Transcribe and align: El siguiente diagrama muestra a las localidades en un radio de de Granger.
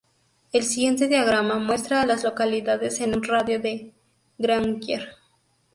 El 0.51 0.63
siguiente 0.63 1.07
diagrama 1.07 1.59
muestra 1.59 2.01
a 2.01 2.07
las 2.07 2.23
localidades 2.23 3.01
en 3.01 3.13
un 3.13 3.21
radio 3.23 3.59
de 3.59 3.71
de 3.71 3.93
Granger. 4.39 5.09